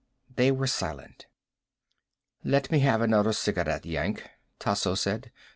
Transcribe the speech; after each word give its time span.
They 0.35 0.49
were 0.51 0.65
silent. 0.65 1.27
"Let 2.43 2.71
me 2.71 2.79
have 2.79 3.01
another 3.01 3.33
cigarette, 3.33 3.85
Yank," 3.85 4.27
Tasso 4.57 4.95
said. 4.95 5.31